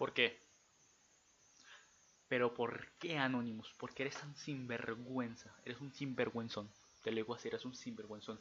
[0.00, 0.40] ¿Por qué?
[2.26, 3.74] Pero ¿por qué Anonymous?
[3.76, 5.54] Porque eres tan sinvergüenza.
[5.62, 6.70] Eres un sinvergüenzón.
[7.02, 8.40] Te lo digo así, eres un sinvergüenzón.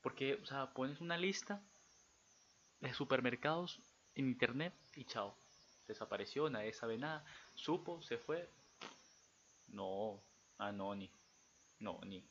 [0.00, 1.62] Porque, o sea, pones una lista
[2.80, 3.78] de supermercados
[4.14, 5.36] en internet y chao.
[5.86, 7.22] Desapareció, nadie sabe nada.
[7.54, 8.48] Supo, se fue.
[9.66, 10.22] No,
[10.56, 11.10] Anoni.
[11.78, 12.26] No, ni.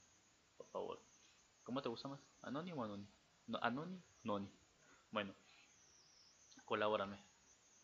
[0.57, 0.99] Por favor.
[1.61, 2.19] ¿Cómo te gusta más?
[2.41, 3.07] ¿Anoni o Anoni?
[3.45, 4.49] No, Anoni, Noni.
[5.11, 5.35] Bueno,
[6.65, 7.34] colabórame.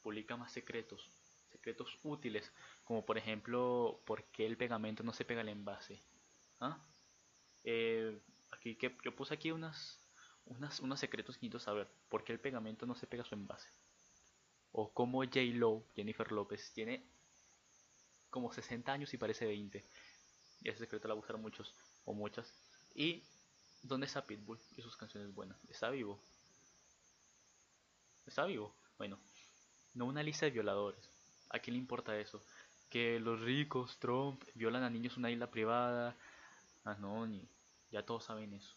[0.02, 1.10] Publica más secretos.
[1.52, 2.52] Secretos útiles.
[2.84, 6.00] Como por ejemplo, ¿por qué el pegamento no se pega al envase?
[6.60, 6.80] ¿Ah?
[7.64, 8.20] Eh,
[8.52, 10.00] aquí que yo puse aquí unas,
[10.46, 11.88] unas, unos secretos que necesito saber.
[12.10, 13.70] ¿Por qué el pegamento no se pega a su envase?
[14.72, 15.40] O cómo J.
[15.54, 17.05] Lo, Jennifer López, tiene
[18.30, 19.84] como 60 años y parece 20.
[20.62, 22.54] Y ese secreto le va a muchos o muchas.
[22.96, 23.24] Y
[23.84, 25.63] ¿dónde está Pitbull y sus canciones buenas?
[25.70, 26.20] ¿Está vivo?
[28.26, 28.74] ¿Está vivo?
[28.98, 29.20] Bueno,
[29.93, 31.09] no una lista de violadores.
[31.49, 32.41] ¿A quién le importa eso?
[32.89, 36.15] Que los ricos, Trump, violan a niños en una isla privada.
[36.84, 37.47] Ah, no, ni.
[37.91, 38.75] Ya todos saben eso.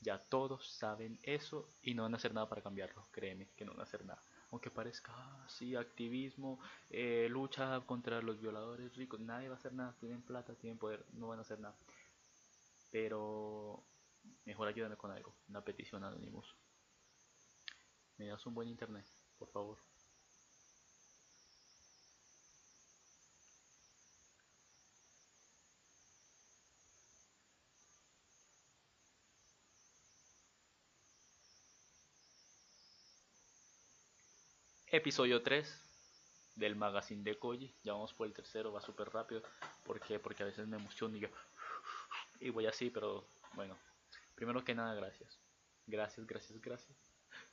[0.00, 3.06] Ya todos saben eso y no van a hacer nada para cambiarlo.
[3.10, 4.22] Créeme que no van a hacer nada.
[4.50, 5.12] Aunque parezca
[5.44, 9.20] así, activismo, eh, lucha contra los violadores ricos.
[9.20, 9.96] Nadie va a hacer nada.
[9.98, 11.74] Tienen plata, tienen poder, no van a hacer nada.
[12.90, 13.82] Pero
[14.44, 15.34] mejor ayúdame con algo.
[15.48, 16.54] Una petición anónimos.
[18.18, 19.04] ¿Me das un buen internet,
[19.38, 19.78] por favor?
[34.96, 37.76] Episodio 3 del magazine de Koji.
[37.82, 39.42] Ya vamos por el tercero, va súper rápido.
[39.84, 40.18] ¿Por qué?
[40.18, 41.28] Porque a veces me emociono y yo...
[42.40, 43.76] Y voy así, pero bueno.
[44.34, 45.38] Primero que nada, gracias.
[45.86, 46.96] Gracias, gracias, gracias.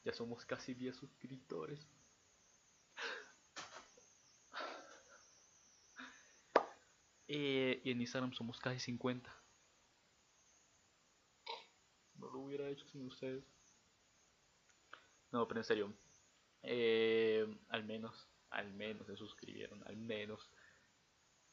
[0.05, 1.85] Ya somos casi 10 suscriptores.
[7.27, 9.29] Eh, y en Instagram somos casi 50.
[12.15, 13.43] No lo hubiera hecho sin ustedes.
[15.31, 16.02] No, pero en serio.
[16.63, 20.49] Eh, al menos, al menos se suscribieron, al menos.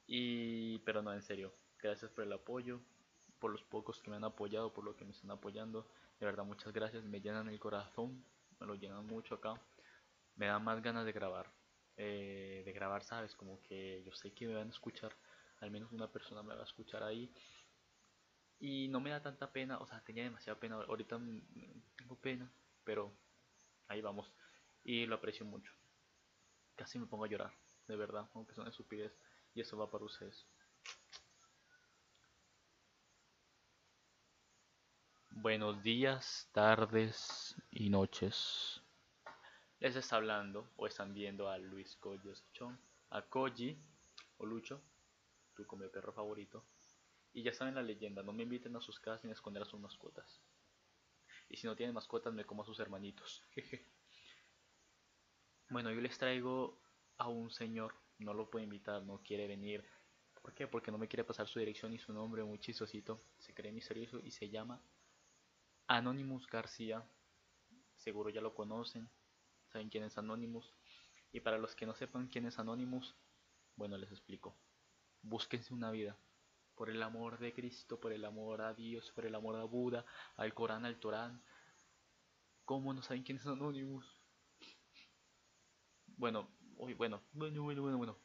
[0.07, 2.81] Y, pero no, en serio, gracias por el apoyo,
[3.39, 5.89] por los pocos que me han apoyado, por lo que me están apoyando.
[6.19, 8.25] De verdad, muchas gracias, me llenan el corazón,
[8.59, 9.61] me lo llenan mucho acá.
[10.37, 11.53] Me da más ganas de grabar.
[11.97, 15.15] Eh, de grabar, sabes, como que yo sé que me van a escuchar,
[15.61, 17.33] al menos una persona me va a escuchar ahí.
[18.59, 21.19] Y no me da tanta pena, o sea, tenía demasiada pena, ahorita
[21.97, 22.51] tengo pena,
[22.85, 23.13] pero
[23.89, 24.33] ahí vamos
[24.91, 25.73] y lo aprecio mucho.
[26.75, 27.53] Casi me pongo a llorar,
[27.87, 29.17] de verdad, aunque son estupidez,
[29.55, 30.49] y eso va para ustedes.
[35.31, 38.83] Buenos días, tardes y noches.
[39.79, 41.97] Les está hablando o están viendo a Luis
[42.53, 42.77] Chon,
[43.11, 43.81] a Koji
[44.39, 44.83] o Lucho,
[45.55, 46.65] tu come perro favorito.
[47.33, 49.79] Y ya saben la leyenda, no me inviten a sus casas ni esconder a sus
[49.79, 50.43] mascotas.
[51.49, 53.45] Y si no tienen mascotas, me como a sus hermanitos.
[53.53, 54.00] Jeje.
[55.71, 56.77] Bueno, yo les traigo
[57.17, 59.85] a un señor, no lo puedo invitar, no quiere venir.
[60.43, 60.67] ¿Por qué?
[60.67, 63.23] Porque no me quiere pasar su dirección y su nombre muy chistosito.
[63.39, 64.83] Se cree misterioso y se llama
[65.87, 67.09] Anonymous García.
[67.95, 69.09] Seguro ya lo conocen,
[69.69, 70.75] saben quién es Anonymous.
[71.31, 73.15] Y para los que no sepan quién es Anonymous,
[73.77, 74.57] bueno, les explico.
[75.23, 76.17] Búsquense una vida.
[76.75, 80.05] Por el amor de Cristo, por el amor a Dios, por el amor a Buda,
[80.35, 81.41] al Corán, al Torán.
[82.65, 84.20] ¿Cómo no saben quién es Anonymous?
[86.21, 88.17] Bueno, uy, bueno, bueno, bueno, bueno, bueno.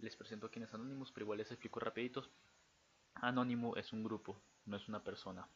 [0.00, 2.28] Les presento quién es Anonymous, pero igual les explico rapidito.
[3.14, 5.48] Anónimo es un grupo, no es una persona.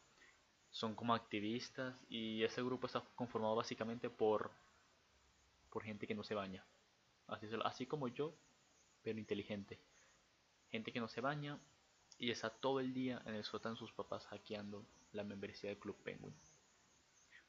[0.71, 4.51] Son como activistas y ese grupo está conformado básicamente por,
[5.69, 6.65] por gente que no se baña.
[7.27, 8.33] Así, así como yo,
[9.03, 9.79] pero inteligente.
[10.71, 11.59] Gente que no se baña
[12.19, 14.83] y está todo el día en el sótano sus papás hackeando
[15.13, 16.35] la membresía del Club Penguin.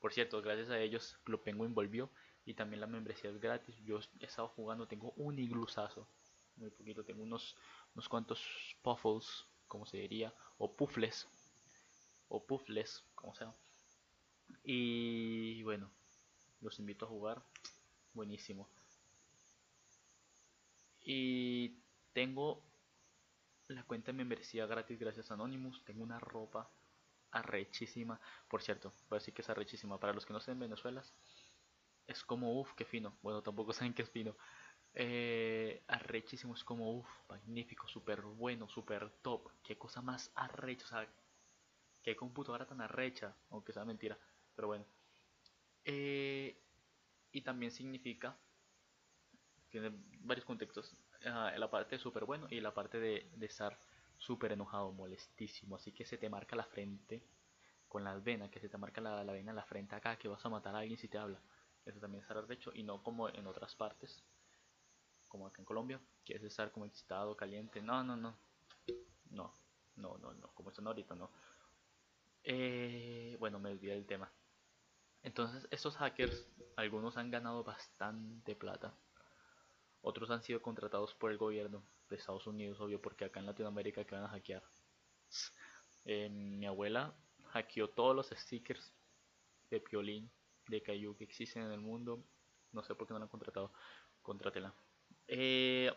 [0.02, 2.10] Por cierto, gracias a ellos, Club Penguin volvió
[2.50, 3.76] y también la membresía es gratis.
[3.86, 6.08] Yo he estado jugando, tengo un iglusazo,
[6.56, 7.56] muy poquito, tengo unos,
[7.94, 8.44] unos cuantos
[8.82, 11.28] puffles, como se diría, o puffles,
[12.28, 13.54] o puffles, como sea.
[14.64, 15.92] Y bueno,
[16.62, 17.44] los invito a jugar,
[18.16, 18.68] buenísimo.
[21.02, 21.78] Y
[22.14, 22.64] tengo
[23.68, 26.68] la cuenta de membresía gratis gracias a Anonymous, tengo una ropa
[27.30, 30.60] arrechísima, por cierto, voy que es arrechísima para los que no estén en
[32.10, 33.18] es como uff, qué fino.
[33.22, 34.36] Bueno, tampoco saben qué es fino.
[34.94, 39.50] Eh, arrechísimo, es como uff, magnífico, súper bueno, súper top.
[39.64, 41.08] Qué cosa más arrecha, o sea,
[42.04, 44.18] qué computadora tan arrecha, aunque sea mentira,
[44.56, 44.86] pero bueno.
[45.86, 46.62] Eh,
[47.32, 48.38] y también significa
[49.70, 49.92] tiene
[50.22, 50.96] varios contextos.
[51.26, 53.78] Uh, la parte de súper bueno y la parte de, de estar
[54.18, 55.76] súper enojado, molestísimo.
[55.76, 57.24] Así que se te marca la frente
[57.88, 60.28] con las venas, que se te marca la, la, vena en la frente acá, que
[60.28, 61.42] vas a matar a alguien si te habla.
[61.90, 64.24] Eso también es de hecho y no como en otras partes,
[65.28, 67.82] como acá en Colombia, que es estar como excitado, caliente.
[67.82, 68.38] No, no, no.
[69.32, 69.54] No,
[69.96, 70.48] no, no, no.
[70.54, 71.32] Como están ahorita, no.
[72.44, 74.32] Eh, bueno, me olvidé del tema.
[75.24, 78.94] Entonces, estos hackers, algunos han ganado bastante plata.
[80.02, 84.06] Otros han sido contratados por el gobierno de Estados Unidos, obvio, porque acá en Latinoamérica
[84.06, 84.64] que van a hackear.
[86.06, 87.14] Eh, mi abuela
[87.48, 88.94] hackeó todos los stickers
[89.70, 90.32] de Piolín,
[90.70, 92.24] de Caillou que existen en el mundo.
[92.72, 93.72] No sé por qué no la han contratado.
[94.22, 94.74] Contrátela.
[95.28, 95.92] Eh,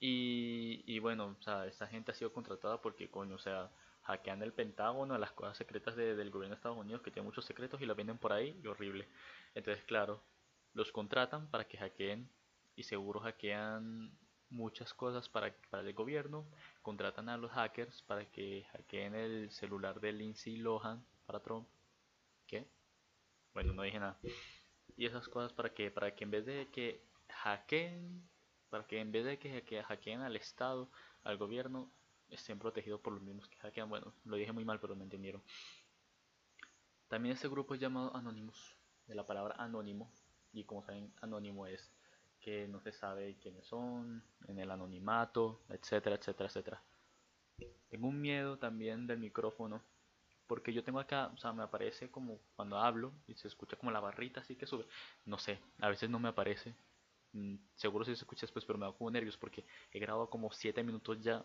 [0.00, 3.70] y, bueno, o sea, esta gente ha sido contratada porque, coño, o sea,
[4.02, 7.80] hackean el Pentágono, las cosas secretas del gobierno de Estados Unidos que tiene muchos secretos
[7.80, 9.08] y las venden por ahí y horrible.
[9.54, 10.22] Entonces, claro,
[10.74, 12.30] los contratan para que hackeen
[12.76, 14.16] y seguro hackean
[14.50, 16.46] muchas cosas para, para el gobierno.
[16.82, 21.68] Contratan a los hackers para que hackeen el celular de Lindsay Lohan para Trump.
[22.46, 22.66] ¿Qué?
[23.58, 24.16] Bueno, no dije nada.
[24.96, 28.22] Y esas cosas para que, para que en vez de que hackeen,
[28.70, 30.88] para que en vez de que hackeen al Estado,
[31.24, 31.90] al gobierno,
[32.30, 33.88] estén protegidos por los mismos que hackean.
[33.88, 35.42] Bueno, lo dije muy mal, pero me entendieron.
[37.08, 38.76] También este grupo es llamado Anonymous,
[39.08, 40.08] de la palabra anónimo.
[40.52, 41.90] Y como saben, anónimo es
[42.38, 46.82] que no se sabe quiénes son, en el anonimato, etcétera, etcétera, etcétera.
[47.88, 49.82] Tengo un miedo también del micrófono,
[50.48, 53.90] porque yo tengo acá, o sea, me aparece como cuando hablo y se escucha como
[53.92, 54.86] la barrita así que sube.
[55.26, 56.74] No sé, a veces no me aparece.
[57.32, 60.50] Mm, seguro si se escucha después, pero me da como nervios porque he grabado como
[60.52, 61.44] 7 minutos ya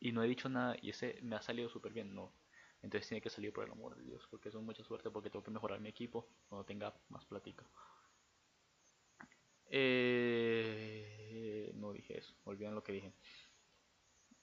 [0.00, 2.32] y no he dicho nada y ese me ha salido súper bien, no.
[2.82, 5.30] Entonces tiene que salir por el amor de Dios, porque eso es mucha suerte, porque
[5.30, 7.64] tengo que mejorar mi equipo cuando tenga más plática.
[9.66, 13.12] Eh, no dije eso, olviden lo que dije.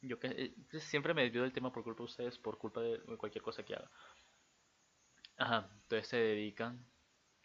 [0.01, 2.99] Yo que eh, siempre me desvío del tema por culpa de ustedes, por culpa de
[3.17, 3.91] cualquier cosa que haga.
[5.37, 6.85] Ajá, entonces se dedican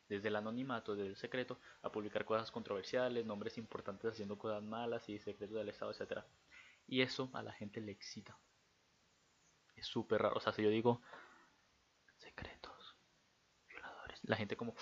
[0.09, 5.09] desde el anonimato, desde el secreto, a publicar cosas controversiales, nombres importantes haciendo cosas malas
[5.09, 6.27] y secretos del Estado, etcétera.
[6.87, 8.39] Y eso a la gente le excita.
[9.77, 10.37] Es súper raro.
[10.37, 11.03] O sea, si yo digo
[12.19, 12.97] secretos,
[13.69, 14.75] violadores, la gente como...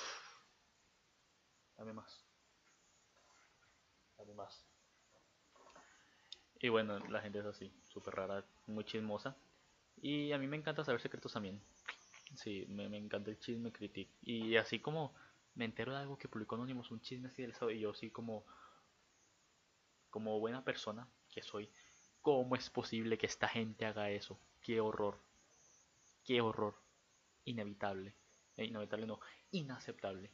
[1.77, 2.25] Dame más.
[4.17, 4.72] Dame más.
[6.63, 9.37] Y bueno, la gente es así, súper rara, muy chismosa.
[10.01, 11.61] Y a mí me encanta saber secretos también.
[12.37, 14.11] Sí, me, encanta el chisme crítico.
[14.23, 15.15] Y así como
[15.55, 18.11] me entero de algo que publicó Anonymous, un chisme así del estado, y yo así
[18.11, 18.47] como,
[20.09, 21.69] como buena persona que soy,
[22.23, 24.39] ¿Cómo es posible que esta gente haga eso?
[24.61, 25.19] Qué horror.
[26.25, 26.77] Qué horror.
[27.45, 28.15] Inevitable.
[28.57, 29.19] Eh, inevitable no,
[29.51, 30.31] inaceptable.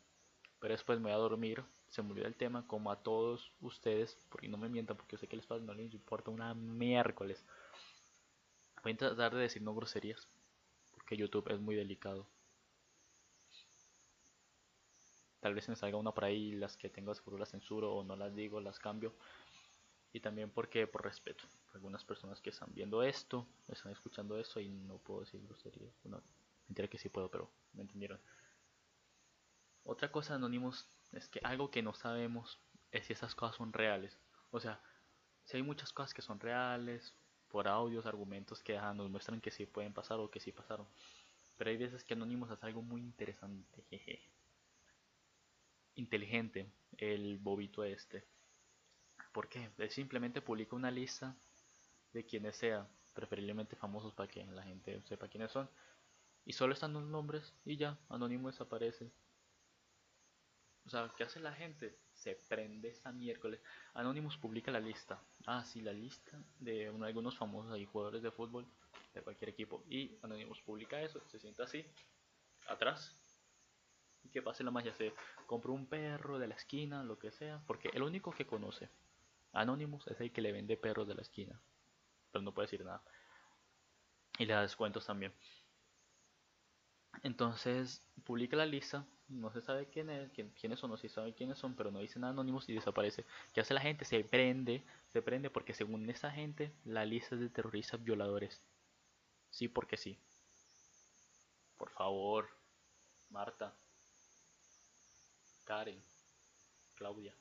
[0.61, 4.49] Pero después me voy a dormir, se olvidó el tema, como a todos ustedes, porque
[4.49, 7.45] no me mientan, porque yo sé que les pasa, no les importa una miércoles.
[8.83, 10.27] Voy a tratar de decir no groserías,
[10.93, 12.27] porque YouTube es muy delicado.
[15.41, 18.03] Tal vez se me salga una por ahí, las que tengo seguro las censuro o
[18.03, 19.15] no las digo, las cambio
[20.13, 21.45] y también porque por respeto
[21.75, 26.23] algunas personas que están viendo esto están escuchando esto y no puedo decir groserías bueno
[26.67, 28.19] mentira que sí puedo pero me entendieron
[29.89, 32.61] otra cosa anónimos es que algo que no sabemos
[32.93, 34.19] es si esas cosas son reales
[34.51, 34.81] o sea
[35.45, 37.15] si hay muchas cosas que son reales
[37.49, 40.87] por audios argumentos que nos muestran que sí pueden pasar o que sí pasaron
[41.57, 43.85] pero hay veces que anónimos hace algo muy interesante
[45.95, 48.27] inteligente el bobito este
[49.33, 49.71] ¿Por qué?
[49.79, 51.37] Él simplemente publica una lista
[52.13, 55.69] de quienes sean, preferiblemente famosos para que la gente sepa quiénes son.
[56.45, 59.13] Y solo están los nombres y ya, Anónimo desaparece.
[60.89, 61.99] O sea, ¿qué hace la gente?
[62.15, 63.61] Se prende esta miércoles.
[63.93, 65.21] Anonymous publica la lista.
[65.45, 68.67] Ah, sí, la lista de algunos famosos ahí, jugadores de fútbol
[69.13, 69.85] de cualquier equipo.
[69.91, 71.85] Y Anonymous publica eso, se sienta así,
[72.69, 73.15] atrás.
[74.25, 75.13] Y que pase la magia, se
[75.47, 78.89] compra un perro de la esquina, lo que sea, porque el único que conoce
[79.53, 81.61] Anonymous es el que le vende perros de la esquina.
[82.33, 83.03] Pero no puede decir nada.
[84.39, 85.35] Y le da descuentos también.
[87.23, 89.05] Entonces publica la lista.
[89.29, 92.25] No se sabe quién es, quiénes son, no se sabe quiénes son, pero no dicen
[92.25, 93.25] Anonymous y desaparece.
[93.53, 94.05] ¿Qué hace la gente?
[94.05, 98.61] Se prende, se prende porque según esa gente la lista es de terroristas violadores.
[99.51, 100.19] Sí, porque sí.
[101.79, 102.51] Por favor,
[103.31, 103.75] Marta,
[105.65, 106.03] Karen,
[106.97, 107.35] Claudia,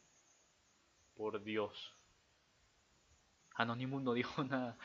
[1.16, 1.94] por Dios.
[3.56, 4.78] Anonymous no dijo nada.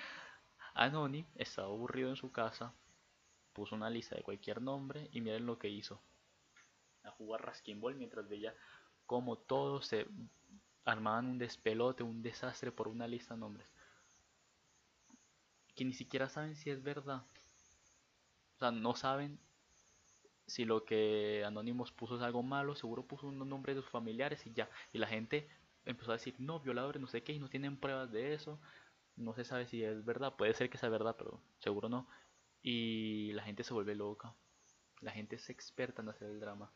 [0.75, 2.75] Anonymous estaba aburrido en su casa,
[3.53, 6.01] puso una lista de cualquier nombre y miren lo que hizo.
[7.05, 8.55] A jugar rasquimbol mientras veía
[9.07, 10.07] como todos se
[10.85, 13.69] armaban un despelote, un desastre por una lista de nombres.
[15.75, 17.25] Que ni siquiera saben si es verdad.
[18.57, 19.39] O sea, no saben
[20.47, 24.47] si lo que Anonymous puso es algo malo, seguro puso un nombre de sus familiares
[24.47, 24.69] y ya.
[24.93, 25.49] Y la gente
[25.85, 28.61] empezó a decir, no, violadores, no sé qué, y no tienen pruebas de eso.
[29.17, 32.09] No se sabe si es verdad, puede ser que sea verdad, pero seguro no.
[32.63, 34.35] Y la gente se vuelve loca.
[35.01, 36.73] La gente es experta en hacer el drama.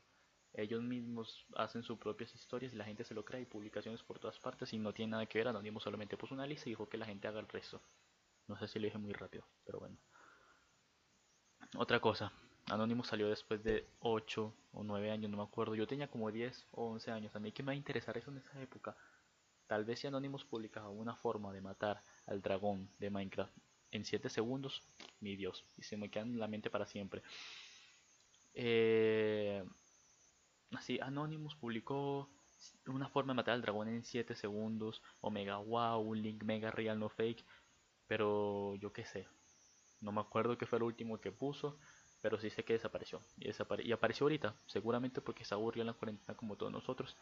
[0.59, 4.19] Ellos mismos hacen sus propias historias y la gente se lo cree y publicaciones por
[4.19, 5.49] todas partes y no tiene nada que ver.
[5.49, 7.83] Anonymous solamente puso una lista y dijo que la gente haga el resto.
[8.49, 9.99] No sé si lo dije muy rápido, pero bueno.
[11.77, 12.33] Otra cosa,
[12.71, 15.75] Anonymous salió después de 8 o 9 años, no me acuerdo.
[15.75, 17.37] Yo tenía como 10 o 11 años.
[17.37, 18.97] A mí que me va a interesar eso en esa época.
[19.67, 23.55] Tal vez si Anonymous publicaba una forma de matar al dragón de Minecraft
[23.91, 24.83] en 7 segundos,
[25.21, 27.23] mi Dios, y se me queda en la mente para siempre.
[28.55, 29.63] Eh,
[30.73, 32.29] así, Anonymous publicó
[32.87, 36.99] una forma de matar al dragón en 7 segundos, Omega Wow, un link mega real
[36.99, 37.45] no fake,
[38.07, 39.27] pero yo qué sé,
[40.01, 41.79] no me acuerdo qué fue lo último que puso,
[42.21, 43.21] pero sí sé que desapareció.
[43.39, 43.51] Y,
[43.89, 47.17] y apareció ahorita, seguramente porque se aburrió en la cuarentena como todos nosotros.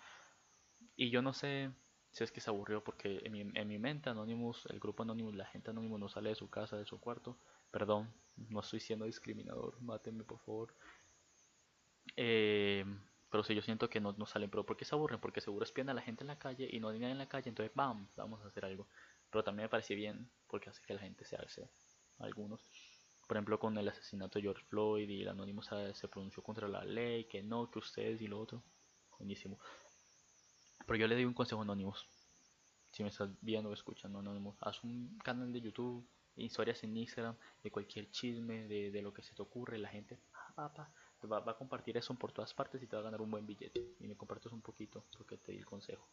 [0.97, 1.71] Y yo no sé
[2.13, 5.35] si es que se aburrió porque en mi, en mi mente Anonymous, el grupo Anonymous,
[5.35, 7.37] la gente Anonymous no sale de su casa, de su cuarto.
[7.71, 10.75] Perdón, no estoy siendo discriminador, mátenme por favor.
[12.17, 12.85] Eh,
[13.35, 15.19] pero si yo siento que no, no salen, pero ¿por qué se aburren?
[15.19, 17.49] Porque seguro espían a la gente en la calle y no hay en la calle,
[17.49, 18.07] entonces ¡bam!
[18.15, 18.87] Vamos a hacer algo.
[19.29, 21.69] Pero también me parece bien porque hace que la gente se hace
[22.21, 22.61] algunos.
[23.27, 26.85] Por ejemplo, con el asesinato de George Floyd y el anónimo se, pronunció contra la
[26.85, 28.63] ley, que no, que ustedes y lo otro.
[29.19, 29.59] Buenísimo.
[30.87, 32.07] Pero yo le doy un consejo anónimos.
[32.93, 37.37] Si me estás viendo o escuchando anónimos, haz un canal de YouTube, historias en Instagram,
[37.65, 40.21] de cualquier chisme, de, lo que se te ocurre, la gente
[41.27, 43.95] va, a compartir eso por todas partes y te va a ganar un buen billete.
[44.01, 46.07] Y me compartes un poquito porque te di el consejo.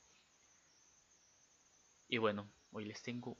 [2.07, 3.37] Y bueno, hoy les tengo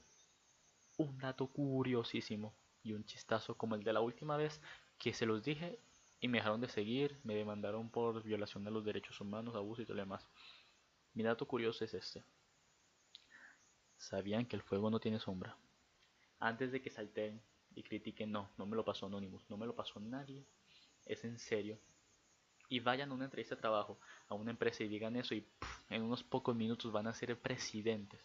[0.96, 4.60] un dato curiosísimo y un chistazo como el de la última vez
[4.98, 5.78] que se los dije
[6.20, 9.84] y me dejaron de seguir, me demandaron por violación de los derechos humanos, abuso y
[9.84, 10.28] todo lo demás.
[11.14, 12.24] Mi dato curioso es este.
[13.98, 15.56] ¿Sabían que el fuego no tiene sombra?
[16.38, 17.42] Antes de que salten
[17.74, 20.46] y critiquen, no, no me lo pasó Anonymous, no me lo pasó nadie,
[21.06, 21.78] es en serio.
[22.68, 25.46] Y vayan a una entrevista de trabajo a una empresa y digan eso y
[25.90, 28.20] en unos pocos minutos van a ser presidentes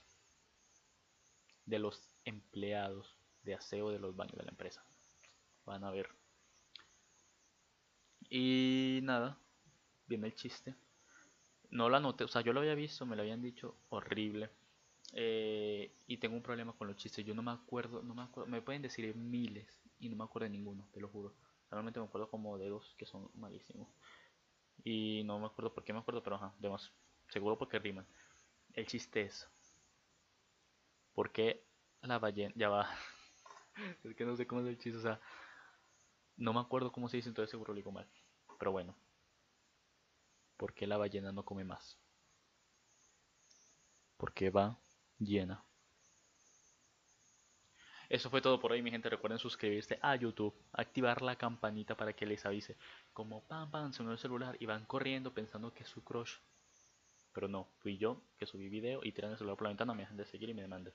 [1.65, 4.83] de los empleados de aseo de los baños de la empresa.
[5.65, 6.09] Van a ver.
[8.29, 9.37] Y nada,
[10.07, 10.75] viene el chiste.
[11.69, 14.49] No lo anoté, o sea, yo lo había visto, me lo habían dicho, horrible.
[15.13, 17.25] Eh, y tengo un problema con los chistes.
[17.25, 20.45] Yo no me acuerdo, no me acuerdo, me pueden decir miles y no me acuerdo
[20.45, 21.33] de ninguno, te lo juro.
[21.69, 23.87] Realmente me acuerdo como de dos que son malísimos.
[24.83, 26.91] Y no me acuerdo por qué me acuerdo, pero ajá, demás.
[27.29, 28.07] Seguro porque riman.
[28.73, 29.49] El chiste es.
[31.13, 31.63] ¿Por qué
[32.01, 32.53] la ballena?
[32.55, 32.89] Ya va.
[34.03, 35.19] es que no sé cómo es el chiste, o sea,
[36.37, 38.07] no me acuerdo cómo se dice, entonces seguro lo digo mal.
[38.59, 38.95] Pero bueno,
[40.57, 41.97] ¿por qué la ballena no come más?
[44.17, 44.77] Porque va
[45.19, 45.63] llena.
[48.09, 49.09] Eso fue todo por hoy, mi gente.
[49.09, 52.77] Recuerden suscribirse a YouTube, activar la campanita para que les avise.
[53.13, 56.35] Como pam pam, sonó el celular y van corriendo pensando que es su crush.
[57.33, 60.03] Pero no, fui yo que subí video y tiran el celular por la ventana, me
[60.03, 60.93] dejan de seguir y me demandan.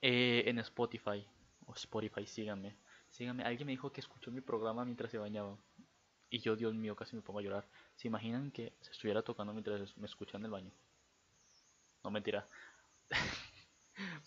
[0.00, 1.26] Eh, en Spotify.
[1.66, 2.76] O Spotify, síganme.
[3.10, 3.44] Síganme.
[3.44, 5.58] Alguien me dijo que escuchó mi programa mientras se bañaba.
[6.30, 7.68] Y yo, Dios mío, casi me pongo a llorar.
[7.96, 10.70] ¿Se imaginan que se estuviera tocando mientras me escuchan en el baño?
[12.02, 12.48] No, mentira.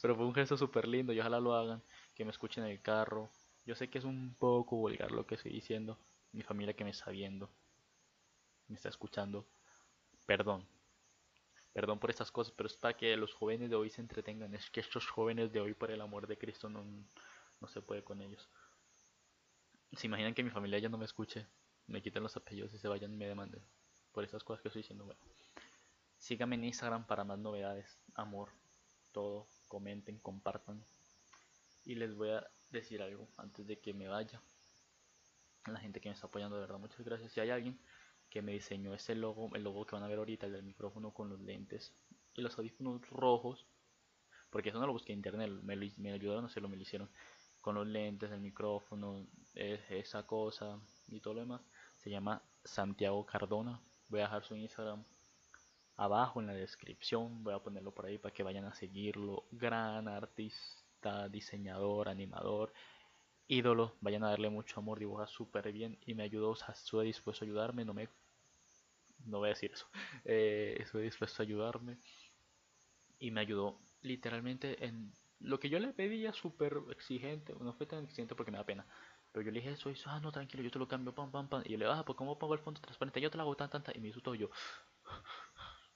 [0.02, 1.82] Pero fue un gesto súper lindo y ojalá lo hagan.
[2.16, 3.30] Que me escuchen en el carro.
[3.66, 5.98] Yo sé que es un poco vulgar lo que estoy diciendo.
[6.32, 7.50] Mi familia que me está viendo.
[8.68, 9.46] Me está escuchando.
[10.26, 10.68] Perdón.
[11.74, 14.54] Perdón por estas cosas, pero es para que los jóvenes de hoy se entretengan.
[14.54, 16.84] Es que estos jóvenes de hoy, por el amor de Cristo, no,
[17.60, 18.48] no se puede con ellos.
[19.94, 21.48] Se imaginan que mi familia ya no me escuche,
[21.88, 23.64] me quiten los apellidos y se vayan y me demanden
[24.12, 25.06] por estas cosas que estoy diciendo.
[25.06, 25.20] Bueno,
[26.18, 28.50] síganme en Instagram para más novedades, amor,
[29.12, 29.48] todo.
[29.74, 30.86] Comenten, compartan.
[31.84, 34.40] Y les voy a decir algo antes de que me vaya.
[35.66, 37.32] La gente que me está apoyando, de verdad, muchas gracias.
[37.32, 37.80] Si hay alguien
[38.30, 41.12] que me diseñó ese logo, el logo que van a ver ahorita, el del micrófono
[41.12, 41.92] con los lentes
[42.36, 43.66] y los audífonos rojos,
[44.52, 47.10] porque eso no lo busqué en internet, me, me ayudaron a hacerlo, me lo hicieron
[47.62, 49.26] con los lentes, el micrófono,
[49.56, 51.62] esa cosa y todo lo demás.
[51.98, 53.82] Se llama Santiago Cardona.
[54.08, 55.04] Voy a dejar su Instagram
[55.98, 57.44] abajo en la descripción.
[57.44, 59.46] Voy a ponerlo por ahí para que vayan a seguirlo.
[59.52, 62.74] Gran artista, diseñador, animador
[63.48, 67.04] ídolo, vayan a darle mucho amor, dibuja súper bien y me ayudó, o sea, estuve
[67.04, 68.08] dispuesto a ayudarme, no me
[69.26, 69.88] no voy a decir eso.
[70.26, 71.98] Eh, estoy dispuesto a ayudarme.
[73.20, 77.54] Y me ayudó literalmente en lo que yo le pedía súper exigente.
[77.60, 78.86] No fue tan exigente porque me da pena.
[79.32, 81.48] Pero yo le dije eso y ah, no, tranquilo, yo te lo cambio, pam, pam,
[81.48, 81.64] pam.
[81.66, 83.20] Y yo le dije, ah, pues ¿cómo pongo el fondo transparente?
[83.22, 83.96] Yo te lo hago tan, tan, tan.
[83.96, 84.50] Y me hizo todo yo.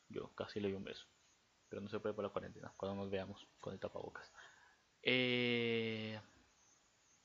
[0.10, 1.06] Yo casi le di un beso.
[1.70, 4.32] Pero no se puede por la cuarentena, cuando nos veamos con el tapabocas.
[5.02, 6.20] Eh...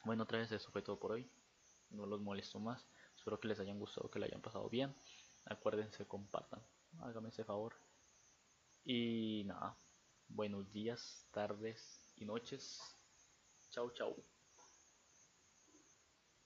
[0.05, 1.31] Bueno, otra vez eso fue todo por hoy.
[1.91, 2.89] No los molesto más.
[3.17, 4.95] Espero que les hayan gustado, que le hayan pasado bien.
[5.45, 6.61] Acuérdense, compartan.
[7.01, 7.75] Háganme ese favor.
[8.85, 9.77] Y nada.
[10.29, 12.81] Buenos días, tardes y noches.
[13.71, 14.17] Chau, chau.